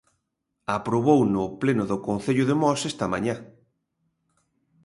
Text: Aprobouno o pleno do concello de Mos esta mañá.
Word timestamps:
Aprobouno 0.77 1.39
o 1.47 1.53
pleno 1.61 1.85
do 1.91 1.97
concello 2.07 2.45
de 2.49 2.55
Mos 2.61 2.79
esta 2.91 3.05
mañá. 3.13 3.35